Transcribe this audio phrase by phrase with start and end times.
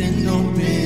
[0.00, 0.77] an open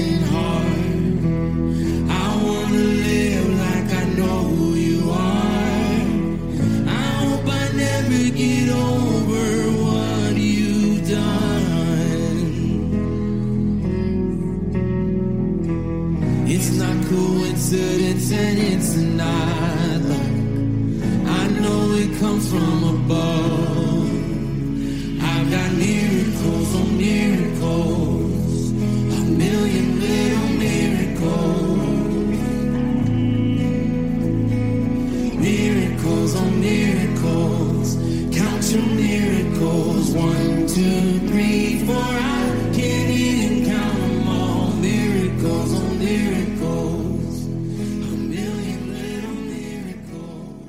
[37.23, 37.95] miracles,
[38.37, 40.11] count your miracles.
[40.13, 41.95] One, two, three, four.
[41.97, 44.73] I can't even count them all.
[44.73, 50.65] Miracles on miracles, a million little miracles.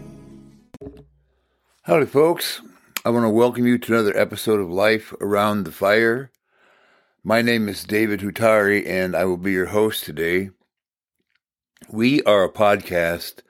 [1.83, 2.61] Howdy, folks.
[3.05, 6.31] I want to welcome you to another episode of Life Around the Fire.
[7.21, 10.51] My name is David Hutari, and I will be your host today.
[11.89, 13.41] We are a podcast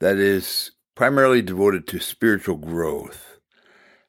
[0.00, 3.38] that is primarily devoted to spiritual growth.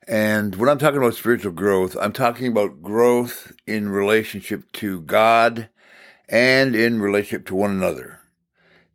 [0.08, 5.70] And when I'm talking about spiritual growth, I'm talking about growth in relationship to God
[6.30, 8.22] and in relationship to one another.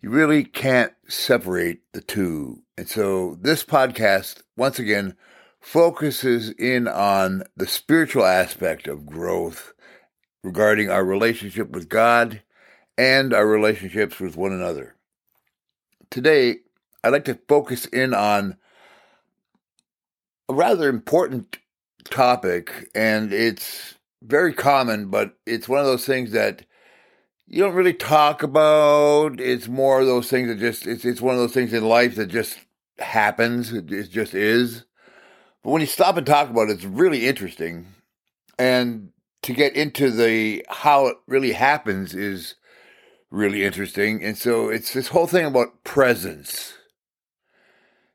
[0.01, 2.63] You really can't separate the two.
[2.79, 5.15] And so this podcast, once again,
[5.61, 9.75] focuses in on the spiritual aspect of growth
[10.43, 12.43] regarding our relationship with God
[12.97, 14.97] and our relationships with one another.
[16.11, 16.57] Today,
[17.05, 18.57] I'd like to focus in on
[20.49, 21.59] a rather important
[22.05, 26.65] topic, and it's very common, but it's one of those things that
[27.47, 29.41] you don't really talk about.
[29.41, 32.15] It's more of those things that just, it's, it's one of those things in life
[32.17, 32.59] that just
[32.99, 33.73] happens.
[33.73, 34.85] It, it just is.
[35.63, 37.87] But when you stop and talk about it, it's really interesting.
[38.59, 39.11] And
[39.43, 42.55] to get into the how it really happens is
[43.31, 44.23] really interesting.
[44.23, 46.75] And so it's this whole thing about presence.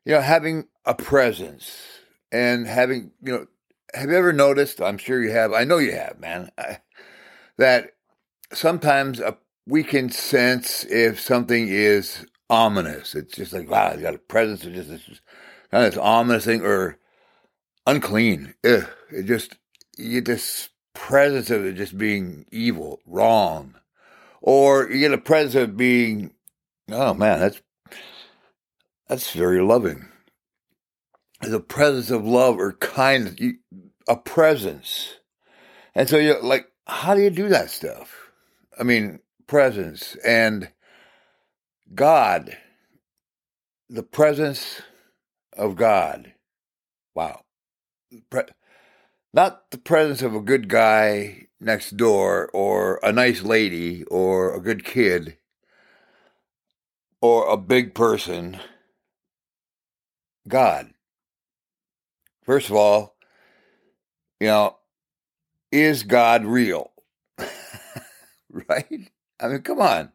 [0.08, 1.82] You know, having a presence
[2.32, 3.48] and having, you know,
[3.94, 4.82] have you ever noticed?
[4.82, 5.52] I'm sure you have.
[5.52, 6.50] I know you have, man.
[6.58, 6.78] I,
[7.58, 7.90] that
[8.54, 13.16] sometimes a, we can sense if something is ominous.
[13.16, 14.64] It's just like, wow, you got a presence.
[14.64, 15.20] It's just this
[15.72, 16.98] kind of this ominous thing or
[17.86, 18.54] unclean.
[18.64, 18.88] Ugh.
[19.12, 19.58] It just,
[19.98, 23.76] you get this presence of it just being evil, wrong.
[24.42, 26.32] Or you get a presence of being,
[26.90, 27.62] oh man, that's,
[29.08, 30.10] that's very loving.
[31.42, 33.36] A presence of love or kindness,
[34.08, 35.16] a presence.
[35.94, 38.32] And so you're like, how do you do that stuff?
[38.80, 40.70] I mean, presence and
[41.94, 42.58] God,
[43.90, 44.82] the presence
[45.56, 46.34] of God.
[47.16, 47.42] Wow.
[48.30, 48.44] Pre-
[49.34, 54.62] not the presence of a good guy next door or a nice lady or a
[54.62, 55.38] good kid
[57.22, 58.60] or a big person.
[60.48, 60.92] God.
[62.44, 63.16] First of all,
[64.40, 64.78] you know,
[65.72, 66.92] is God real?
[68.50, 69.12] right?
[69.40, 70.12] I mean, come on.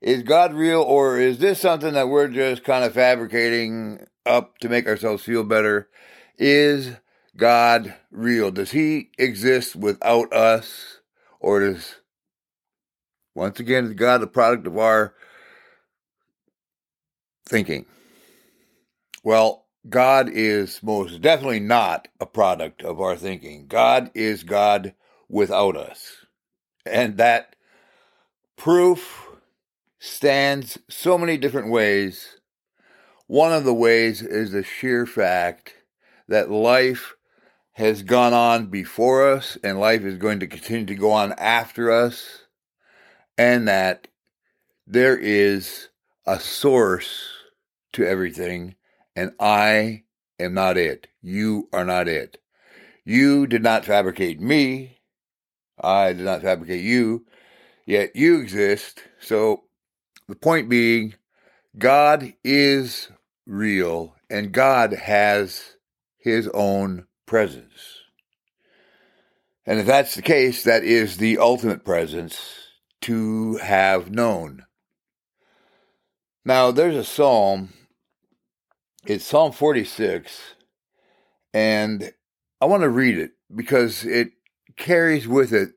[0.00, 4.68] Is God real or is this something that we're just kind of fabricating up to
[4.68, 5.88] make ourselves feel better?
[6.38, 6.92] Is
[7.36, 8.50] God real?
[8.50, 11.00] Does he exist without us?
[11.40, 11.96] Or does,
[13.34, 15.14] once again, is God the product of our
[17.48, 17.86] thinking?
[19.22, 23.66] Well, God is most definitely not a product of our thinking.
[23.66, 24.94] God is God
[25.28, 26.16] without us.
[26.84, 27.56] And that
[28.56, 29.26] proof
[29.98, 32.38] stands so many different ways.
[33.26, 35.74] One of the ways is the sheer fact
[36.28, 37.14] that life
[37.72, 41.92] has gone on before us and life is going to continue to go on after
[41.92, 42.44] us,
[43.36, 44.08] and that
[44.86, 45.88] there is
[46.26, 47.22] a source
[47.92, 48.74] to everything,
[49.18, 50.04] and I
[50.38, 51.08] am not it.
[51.20, 52.40] You are not it.
[53.04, 55.00] You did not fabricate me.
[55.80, 57.26] I did not fabricate you.
[57.84, 59.02] Yet you exist.
[59.18, 59.64] So
[60.28, 61.14] the point being,
[61.76, 63.08] God is
[63.44, 65.74] real and God has
[66.18, 67.98] his own presence.
[69.66, 72.38] And if that's the case, that is the ultimate presence
[73.00, 74.64] to have known.
[76.44, 77.70] Now, there's a psalm,
[79.08, 80.54] it's Psalm 46,
[81.54, 82.12] and
[82.60, 84.32] I want to read it because it
[84.76, 85.70] carries with it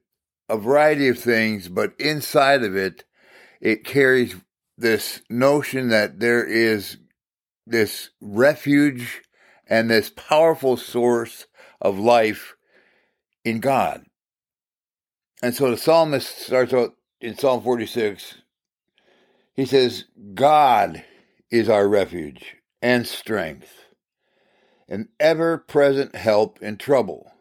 [0.49, 3.05] a variety of things, but inside of it,
[3.61, 4.35] it carries
[4.77, 6.97] this notion that there is
[7.65, 9.21] this refuge
[9.65, 11.45] and this powerful source
[11.79, 12.57] of life
[13.45, 14.03] in God.
[15.41, 18.39] And so the psalmist starts out in Psalm 46.
[19.53, 21.05] He says, God
[21.49, 23.85] is our refuge and strength,
[24.87, 27.31] an ever present help in trouble.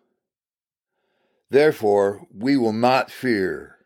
[1.50, 3.78] Therefore, we will not fear,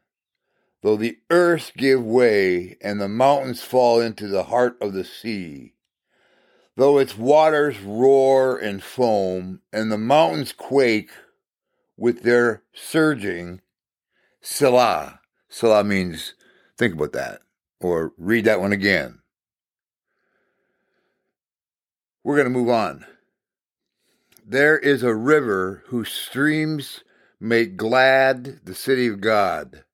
[0.82, 5.72] though the earth give way and the mountains fall into the heart of the sea,
[6.76, 11.10] though its waters roar and foam, and the mountains quake
[11.96, 13.60] with their surging.
[14.42, 15.20] Selah.
[15.48, 16.34] Selah means
[16.76, 17.40] think about that,
[17.80, 19.20] or read that one again.
[22.24, 23.04] We're going to move on.
[24.46, 27.04] There is a river whose streams
[27.38, 29.84] make glad the city of God,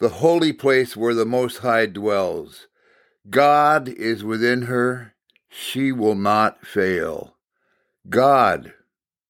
[0.00, 2.66] the holy place where the Most High dwells.
[3.30, 5.14] God is within her,
[5.48, 7.36] she will not fail.
[8.08, 8.72] God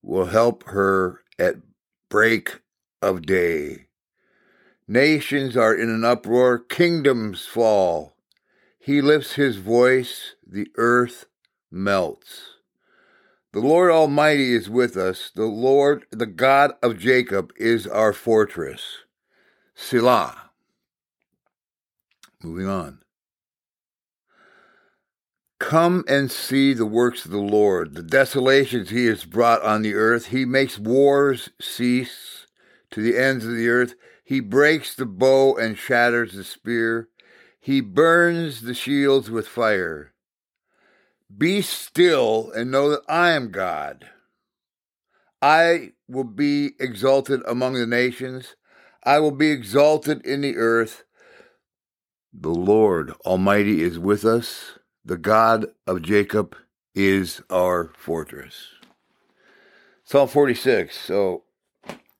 [0.02, 1.56] will help her at
[2.08, 2.60] break
[3.02, 3.88] of day.
[4.88, 8.16] Nations are in an uproar, kingdoms fall.
[8.78, 11.26] He lifts his voice, the earth
[11.72, 12.52] melts.
[13.52, 15.30] The Lord Almighty is with us.
[15.34, 18.82] The Lord, the God of Jacob, is our fortress.
[19.74, 20.50] Selah.
[22.42, 22.98] Moving on.
[25.58, 29.94] Come and see the works of the Lord, the desolations he has brought on the
[29.94, 30.26] earth.
[30.26, 32.46] He makes wars cease
[32.90, 33.94] to the ends of the earth.
[34.24, 37.08] He breaks the bow and shatters the spear.
[37.60, 40.11] He burns the shields with fire.
[41.38, 44.06] Be still and know that I am God.
[45.40, 48.54] I will be exalted among the nations.
[49.04, 51.04] I will be exalted in the earth.
[52.32, 54.78] The Lord Almighty is with us.
[55.04, 56.56] The God of Jacob
[56.94, 58.68] is our fortress.
[60.04, 60.96] Psalm 46.
[60.98, 61.42] So,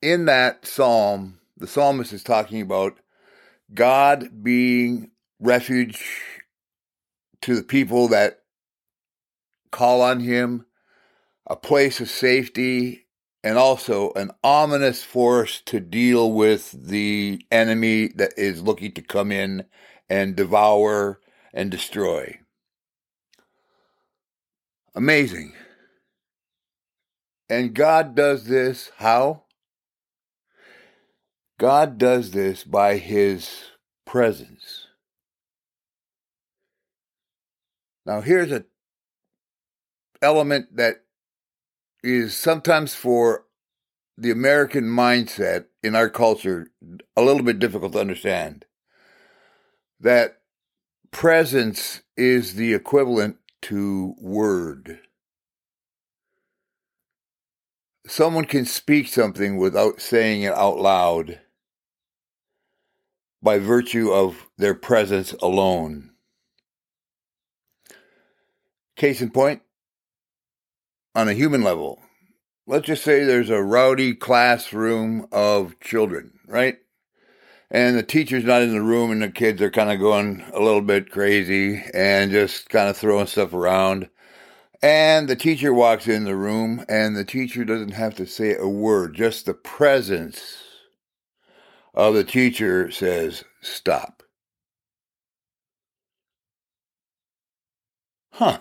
[0.00, 2.98] in that psalm, the psalmist is talking about
[3.72, 6.04] God being refuge
[7.42, 8.41] to the people that
[9.72, 10.66] call on him,
[11.48, 13.06] a place of safety,
[13.42, 19.32] and also an ominous force to deal with the enemy that is looking to come
[19.32, 19.64] in
[20.08, 21.20] and devour
[21.52, 22.38] and destroy.
[24.94, 25.54] Amazing.
[27.48, 29.42] And God does this how?
[31.58, 33.70] God does this by his
[34.06, 34.86] presence.
[38.04, 38.64] Now here's a
[40.22, 41.02] element that
[42.02, 43.44] is sometimes for
[44.16, 46.70] the American mindset in our culture
[47.16, 48.64] a little bit difficult to understand.
[50.00, 50.38] That
[51.10, 55.00] presence is the equivalent to word.
[58.06, 61.40] Someone can speak something without saying it out loud
[63.42, 66.10] by virtue of their presence alone.
[68.96, 69.62] Case in point,
[71.14, 72.00] on a human level,
[72.66, 76.78] let's just say there's a rowdy classroom of children, right?
[77.70, 80.60] And the teacher's not in the room, and the kids are kind of going a
[80.60, 84.10] little bit crazy and just kind of throwing stuff around.
[84.82, 88.68] And the teacher walks in the room, and the teacher doesn't have to say a
[88.68, 90.58] word, just the presence
[91.94, 94.22] of the teacher says, Stop.
[98.32, 98.58] Huh.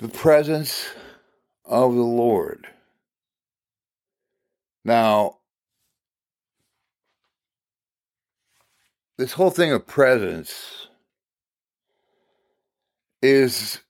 [0.00, 0.86] The presence
[1.66, 2.66] of the Lord.
[4.82, 5.40] Now,
[9.18, 10.88] this whole thing of presence
[13.20, 13.80] is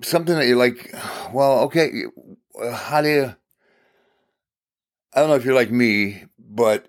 [0.00, 0.94] something that you're like,
[1.32, 2.04] well, okay,
[2.72, 3.34] how do you?
[5.12, 6.88] I don't know if you're like me, but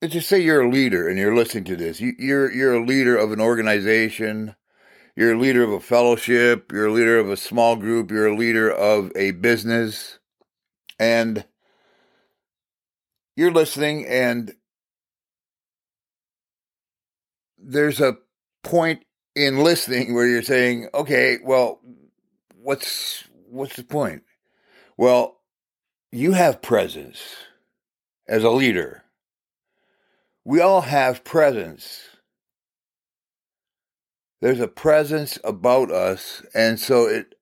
[0.00, 2.00] let's just say you're a leader and you're listening to this.
[2.00, 4.54] You, you're you're a leader of an organization.
[5.16, 6.72] You're a leader of a fellowship.
[6.72, 8.10] You're a leader of a small group.
[8.10, 10.18] You're a leader of a business,
[10.98, 11.44] and
[13.36, 14.06] you're listening.
[14.06, 14.54] And
[17.58, 18.16] there's a
[18.62, 19.04] point
[19.34, 21.80] in listening where you're saying, "Okay, well,
[22.54, 24.22] what's what's the point?"
[24.96, 25.40] Well,
[26.12, 27.20] you have presence
[28.28, 29.04] as a leader
[30.50, 32.00] we all have presence.
[34.40, 37.36] There's a presence about us, and so it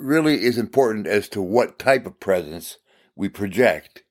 [0.00, 2.78] really is important as to what type of presence
[3.14, 4.02] we project.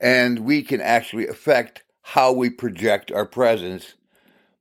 [0.00, 3.94] And we can actually affect how we project our presence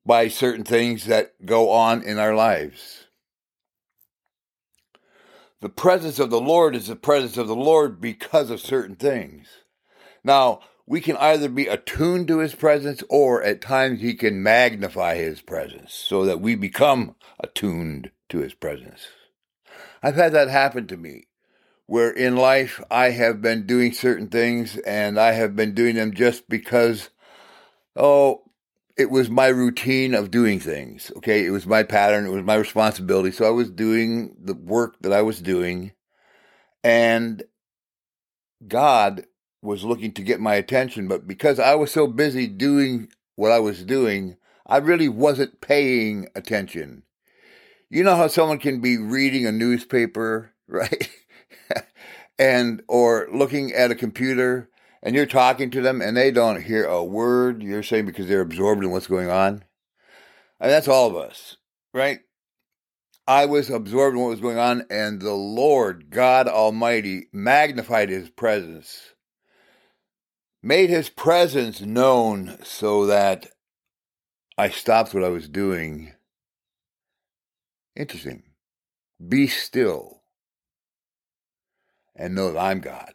[0.05, 3.07] by certain things that go on in our lives.
[5.61, 9.47] the presence of the Lord is the presence of the Lord because of certain things.
[10.23, 15.15] Now, we can either be attuned to his presence or at times he can magnify
[15.15, 19.07] his presence so that we become attuned to his presence.
[20.01, 21.27] I've had that happen to me
[21.85, 26.13] where in life I have been doing certain things and I have been doing them
[26.13, 27.09] just because,
[27.95, 28.43] oh,
[28.97, 31.11] it was my routine of doing things.
[31.17, 31.45] Okay.
[31.45, 32.25] It was my pattern.
[32.25, 33.31] It was my responsibility.
[33.31, 35.93] So I was doing the work that I was doing
[36.83, 37.43] and
[38.67, 39.25] God
[39.63, 41.07] was looking to get my attention.
[41.07, 46.27] But because I was so busy doing what I was doing, I really wasn't paying
[46.35, 47.03] attention.
[47.89, 51.09] You know how someone can be reading a newspaper, right?
[52.39, 54.69] and or looking at a computer
[55.01, 58.41] and you're talking to them and they don't hear a word you're saying because they're
[58.41, 59.63] absorbed in what's going on.
[60.59, 61.57] And that's all of us,
[61.93, 62.19] right?
[63.27, 68.29] I was absorbed in what was going on, and the Lord God Almighty magnified his
[68.29, 69.12] presence,
[70.63, 73.47] made his presence known so that
[74.57, 76.13] I stopped what I was doing.
[77.97, 78.43] Interesting.
[79.27, 80.21] Be still
[82.15, 83.13] and know that I'm God.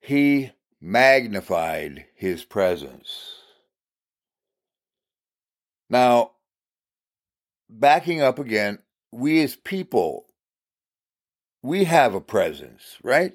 [0.00, 3.34] He magnified his presence.
[5.90, 6.32] Now,
[7.68, 8.78] backing up again,
[9.10, 10.26] we as people,
[11.62, 13.34] we have a presence, right?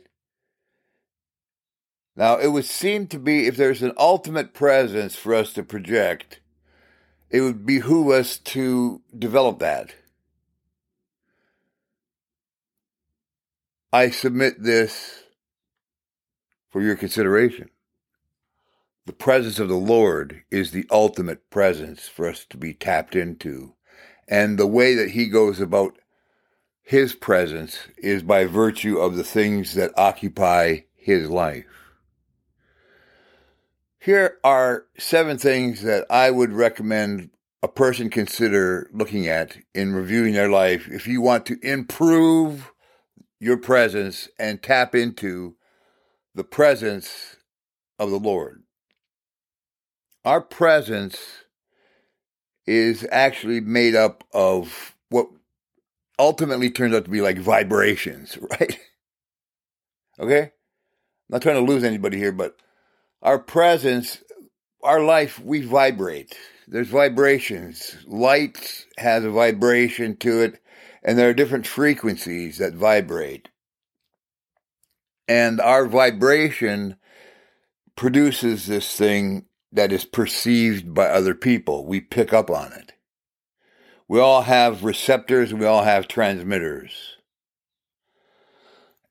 [2.15, 6.39] Now, it would seem to be if there's an ultimate presence for us to project,
[7.29, 9.95] it would behoove us to develop that.
[13.91, 15.23] I submit this
[16.69, 17.69] for your consideration.
[19.05, 23.73] The presence of the Lord is the ultimate presence for us to be tapped into.
[24.27, 25.97] And the way that He goes about
[26.81, 31.82] His presence is by virtue of the things that occupy His life.
[34.03, 37.29] Here are seven things that I would recommend
[37.61, 42.73] a person consider looking at in reviewing their life if you want to improve
[43.39, 45.55] your presence and tap into
[46.35, 47.37] the presence
[47.97, 48.63] of the Lord.
[50.25, 51.45] Our presence
[52.67, 55.29] is actually made up of what
[56.19, 58.77] ultimately turns out to be like vibrations, right?
[60.19, 60.41] okay?
[60.41, 60.49] I'm
[61.29, 62.57] not trying to lose anybody here, but
[63.23, 64.21] our presence,
[64.83, 66.37] our life, we vibrate.
[66.67, 67.95] There's vibrations.
[68.05, 70.59] Light has a vibration to it
[71.03, 73.49] and there are different frequencies that vibrate.
[75.27, 76.97] And our vibration
[77.95, 81.85] produces this thing that is perceived by other people.
[81.85, 82.93] We pick up on it.
[84.07, 87.17] We all have receptors, we all have transmitters.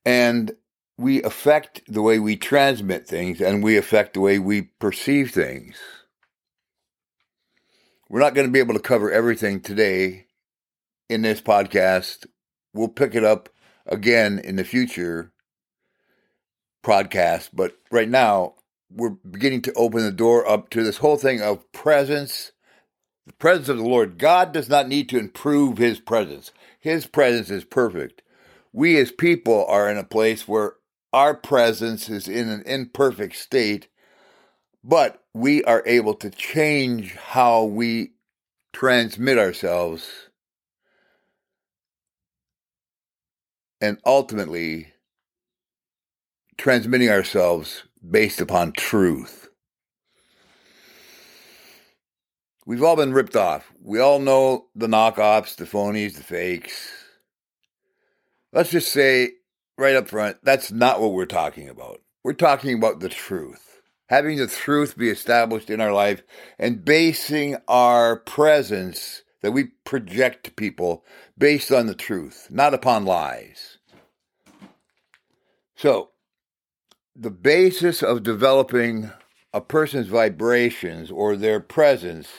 [0.05, 0.53] And
[0.97, 5.77] we affect the way we transmit things and we affect the way we perceive things.
[8.09, 10.27] We're not going to be able to cover everything today
[11.09, 12.27] in this podcast.
[12.73, 13.49] We'll pick it up
[13.87, 15.31] again in the future
[16.83, 18.53] podcast, but right now
[18.91, 22.51] we're beginning to open the door up to this whole thing of presence,
[23.25, 24.19] the presence of the Lord.
[24.19, 26.51] God does not need to improve his presence.
[26.79, 28.21] His presence is perfect.
[28.71, 30.73] We as people are in a place where
[31.13, 33.87] our presence is in an imperfect state,
[34.83, 38.13] but we are able to change how we
[38.73, 40.09] transmit ourselves
[43.79, 44.87] and ultimately
[46.57, 49.49] transmitting ourselves based upon truth.
[52.65, 53.71] We've all been ripped off.
[53.81, 56.89] We all know the knockoffs, the phonies, the fakes.
[58.53, 59.31] Let's just say
[59.77, 62.01] right up front, that's not what we're talking about.
[62.23, 63.81] We're talking about the truth.
[64.07, 66.23] Having the truth be established in our life
[66.59, 71.03] and basing our presence that we project to people
[71.37, 73.77] based on the truth, not upon lies.
[75.75, 76.11] So,
[77.15, 79.11] the basis of developing
[79.53, 82.29] a person's vibrations or their presence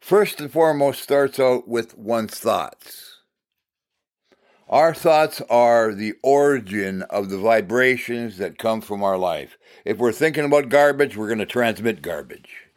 [0.00, 3.09] first and foremost starts out with one's thoughts.
[4.70, 9.58] Our thoughts are the origin of the vibrations that come from our life.
[9.84, 12.68] If we're thinking about garbage, we're going to transmit garbage.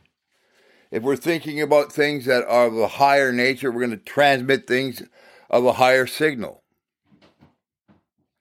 [0.89, 4.65] If we're thinking about things that are of a higher nature, we're going to transmit
[4.65, 5.03] things
[5.51, 6.63] of a higher signal.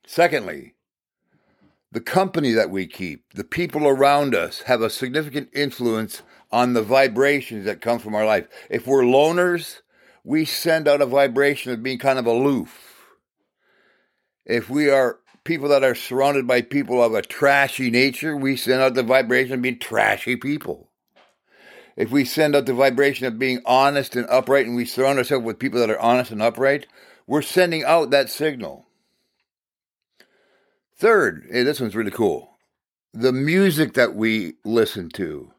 [0.07, 0.73] Secondly,
[1.91, 6.83] the company that we keep, the people around us have a significant influence on the
[6.83, 8.49] vibrations that come from our life.
[8.71, 9.81] If we're loners,
[10.25, 12.92] we send out a vibration of being kind of aloof.
[14.45, 18.83] If we are people that are surrounded by people of a trashy nature, we send
[18.83, 20.89] out the vibration of being trashy people.
[21.97, 25.45] If we send out the vibration of being honest and upright and we surround ourselves
[25.45, 26.87] with people that are honest and upright,
[27.27, 28.87] we're sending out that signal.
[30.97, 32.57] Third, hey, this one's really cool.
[33.13, 35.53] The music that we listen to.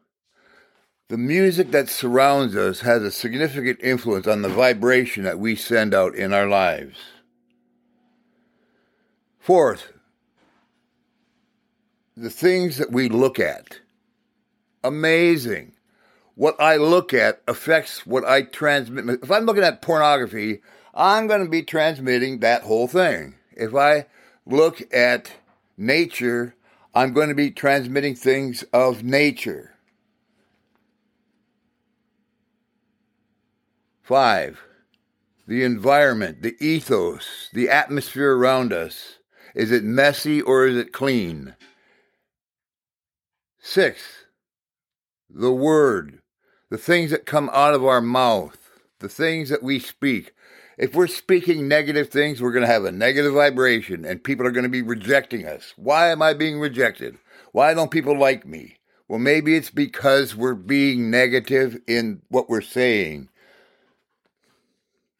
[1.08, 5.94] The music that surrounds us has a significant influence on the vibration that we send
[5.94, 6.96] out in our lives.
[9.44, 9.92] Fourth,
[12.16, 13.78] the things that we look at.
[14.82, 15.74] Amazing.
[16.34, 19.22] What I look at affects what I transmit.
[19.22, 20.62] If I'm looking at pornography,
[20.94, 23.34] I'm going to be transmitting that whole thing.
[23.52, 24.06] If I
[24.46, 25.32] look at
[25.76, 26.54] nature,
[26.94, 29.74] I'm going to be transmitting things of nature.
[34.00, 34.62] Five,
[35.46, 39.18] the environment, the ethos, the atmosphere around us.
[39.54, 41.54] Is it messy or is it clean?
[43.60, 44.26] Six,
[45.30, 46.20] the word,
[46.70, 48.58] the things that come out of our mouth,
[48.98, 50.32] the things that we speak.
[50.76, 54.50] If we're speaking negative things, we're going to have a negative vibration and people are
[54.50, 55.72] going to be rejecting us.
[55.76, 57.16] Why am I being rejected?
[57.52, 58.78] Why don't people like me?
[59.06, 63.28] Well, maybe it's because we're being negative in what we're saying.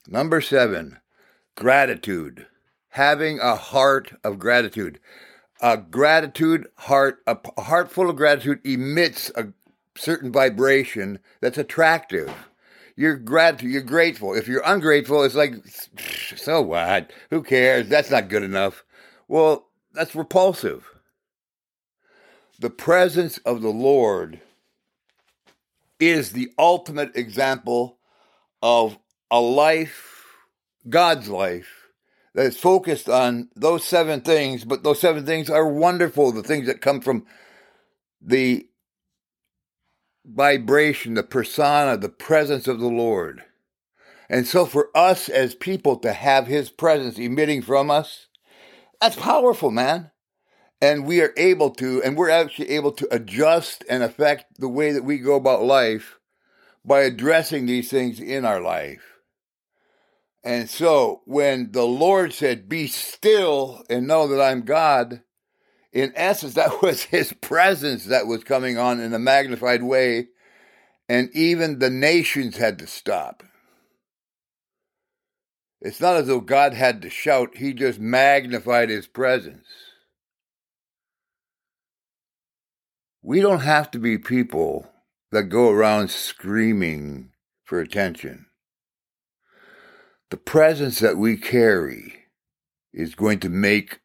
[0.08, 0.98] Number seven,
[1.54, 2.46] gratitude
[2.94, 5.00] having a heart of gratitude.
[5.60, 9.48] A gratitude heart, a heart full of gratitude emits a
[9.96, 12.32] certain vibration that's attractive.
[12.94, 14.32] You're gratitude, you're grateful.
[14.32, 15.54] If you're ungrateful, it's like,
[16.36, 17.12] so what?
[17.30, 17.88] Who cares?
[17.88, 18.84] That's not good enough.
[19.26, 20.88] Well, that's repulsive.
[22.60, 24.40] The presence of the Lord
[25.98, 27.98] is the ultimate example
[28.62, 28.98] of
[29.32, 30.36] a life,
[30.88, 31.83] God's life,
[32.34, 36.32] that is focused on those seven things, but those seven things are wonderful.
[36.32, 37.26] The things that come from
[38.20, 38.66] the
[40.24, 43.44] vibration, the persona, the presence of the Lord.
[44.28, 48.26] And so for us as people to have his presence emitting from us,
[49.00, 50.10] that's powerful, man.
[50.80, 54.92] And we are able to, and we're actually able to adjust and affect the way
[54.92, 56.18] that we go about life
[56.84, 59.13] by addressing these things in our life.
[60.44, 65.22] And so when the Lord said, Be still and know that I'm God,
[65.92, 70.28] in essence, that was his presence that was coming on in a magnified way.
[71.08, 73.42] And even the nations had to stop.
[75.80, 79.66] It's not as though God had to shout, he just magnified his presence.
[83.22, 84.86] We don't have to be people
[85.30, 87.32] that go around screaming
[87.64, 88.46] for attention
[90.30, 92.14] the presence that we carry
[92.92, 94.00] is going to make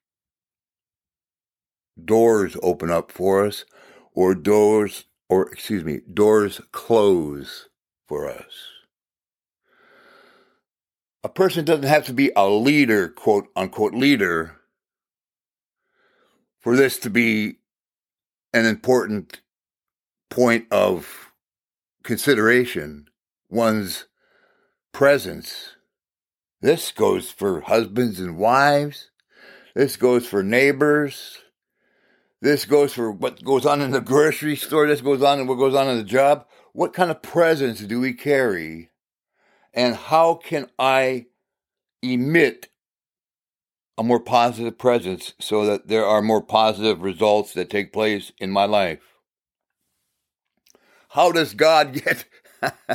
[2.04, 3.66] doors open up for us
[4.14, 7.70] or doors or excuse me doors close
[8.08, 8.68] for us.
[11.24, 14.56] A person doesn't have to be a leader quote unquote leader
[16.60, 17.56] for this to be
[18.54, 19.42] an important
[20.30, 21.32] point of
[22.04, 23.08] consideration.
[23.50, 24.06] One's
[24.94, 25.76] presence
[26.62, 29.10] this goes for husbands and wives.
[29.76, 31.38] This goes for neighbors.
[32.42, 34.88] This goes for what goes on in the grocery store.
[34.88, 36.46] This goes on and what goes on in the job.
[36.74, 38.90] What kind of presence do we carry?
[39.74, 41.28] And how can I
[42.02, 42.70] emit
[43.98, 48.52] a more positive presence so that there are more positive results that take place in
[48.52, 49.02] my life?
[51.10, 52.26] How does God get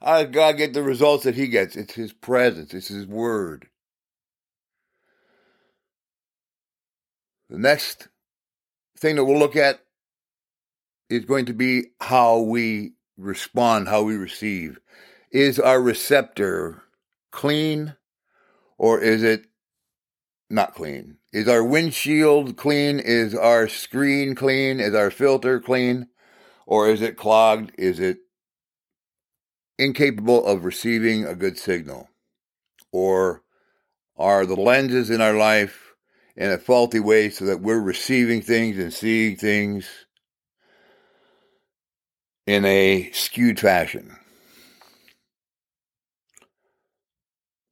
[0.00, 1.76] how does God get the results that He gets?
[1.76, 3.68] It's His presence, it's His word.
[7.50, 8.08] The next
[8.98, 9.80] thing that we'll look at
[11.10, 14.78] is going to be how we respond, how we receive.
[15.30, 16.82] Is our receptor
[17.30, 17.96] clean
[18.78, 19.44] or is it
[20.48, 21.18] not clean?
[21.32, 22.98] Is our windshield clean?
[22.98, 24.80] Is our screen clean?
[24.80, 26.08] Is our filter clean?
[26.66, 27.72] Or is it clogged?
[27.76, 28.18] Is it
[29.78, 32.08] incapable of receiving a good signal?
[32.92, 33.42] Or
[34.16, 35.94] are the lenses in our life
[36.36, 39.88] in a faulty way so that we're receiving things and seeing things
[42.46, 44.16] in a skewed fashion?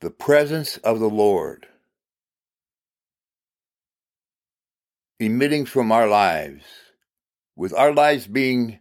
[0.01, 1.67] The presence of the Lord
[5.21, 6.65] emitting from our lives,
[7.55, 8.81] with our lives being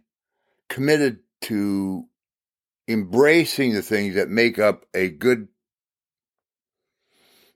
[0.70, 2.06] committed to
[2.90, 5.48] embracing the things that make up a good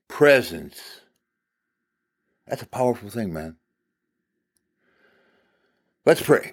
[0.09, 1.01] presence
[2.47, 3.57] That's a powerful thing, man.
[6.05, 6.53] Let's pray.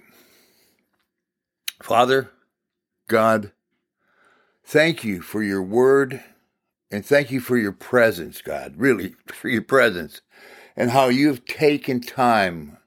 [1.81, 2.31] Father,
[3.07, 3.51] God,
[4.63, 6.23] thank you for your word
[6.89, 10.21] and thank you for your presence, God, really, for your presence
[10.75, 12.77] and how you've taken time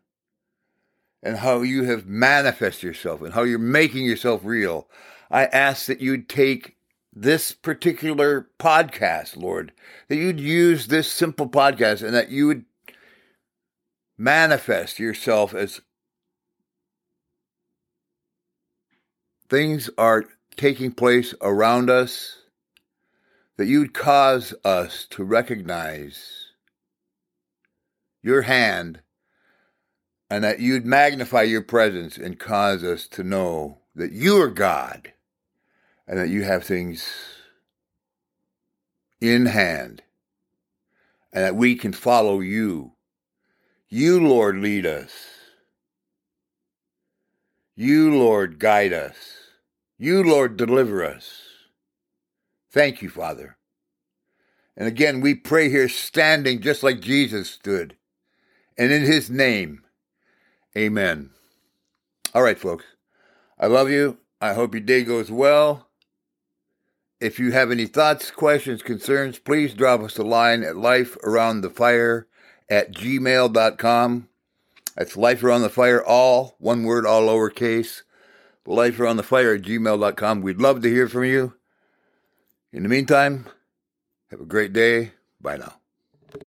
[1.24, 4.87] and how you have manifested yourself and how you're making yourself real.
[5.30, 6.76] I ask that you'd take
[7.14, 9.72] this particular podcast, Lord,
[10.08, 12.66] that you'd use this simple podcast and that you would
[14.18, 15.80] manifest yourself as
[19.48, 22.37] things are taking place around us,
[23.56, 26.48] that you'd cause us to recognize
[28.22, 29.00] your hand
[30.30, 35.12] and that you'd magnify your presence and cause us to know that you are God
[36.06, 37.06] and that you have things
[39.20, 40.02] in hand
[41.32, 42.92] and that we can follow you.
[43.88, 45.12] You, Lord, lead us.
[47.76, 49.16] You, Lord, guide us.
[49.98, 51.42] You, Lord, deliver us.
[52.70, 53.56] Thank you, Father.
[54.76, 57.96] And again, we pray here standing just like Jesus stood.
[58.76, 59.84] And in his name,
[60.76, 61.30] amen.
[62.34, 62.84] All right, folks.
[63.58, 64.18] I love you.
[64.40, 65.88] I hope your day goes well.
[67.20, 72.24] If you have any thoughts, questions, concerns, please drop us a line at lifearoundthefire
[72.68, 74.28] at gmail.com.
[74.96, 78.02] That's life around the fire, all one word, all lowercase.
[78.66, 80.40] Life around the fire at gmail.com.
[80.40, 81.54] We'd love to hear from you.
[82.72, 83.46] In the meantime,
[84.30, 85.12] have a great day.
[85.40, 85.74] Bye now.